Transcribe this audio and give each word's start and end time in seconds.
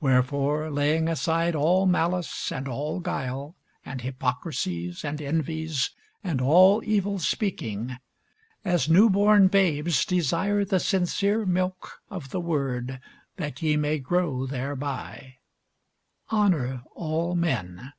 Wherefore 0.00 0.68
laying 0.68 1.08
aside 1.08 1.54
all 1.54 1.86
malice, 1.86 2.50
and 2.50 2.66
all 2.66 2.98
guile, 2.98 3.54
and 3.86 4.00
hypocrisies, 4.00 5.04
and 5.04 5.22
envies, 5.22 5.90
and 6.24 6.40
all 6.40 6.82
evil 6.84 7.20
speakings, 7.20 7.92
as 8.64 8.88
newborn 8.88 9.46
babes, 9.46 10.04
desire 10.04 10.64
the 10.64 10.80
sincere 10.80 11.46
milk 11.46 12.02
of 12.10 12.30
the 12.30 12.40
word, 12.40 13.00
that 13.36 13.62
ye 13.62 13.76
may 13.76 14.00
grow 14.00 14.44
thereby. 14.44 15.36
Honour 16.32 16.82
all 16.96 17.36
men. 17.36 17.92